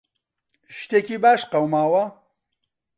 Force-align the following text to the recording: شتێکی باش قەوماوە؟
شتێکی 0.77 1.17
باش 1.23 1.41
قەوماوە؟ 1.51 2.03